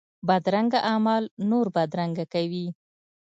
[0.27, 2.65] بدرنګه عمل نور بدرنګه کوي